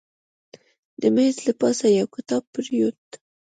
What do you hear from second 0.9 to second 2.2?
د میز له پاسه یو